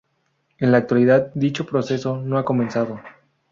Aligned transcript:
En 0.57 0.71
la 0.71 0.79
actualidad 0.79 1.31
dicho 1.35 1.67
proceso 1.67 2.17
no 2.17 2.39
ha 2.39 2.43
comenzado. 2.43 2.99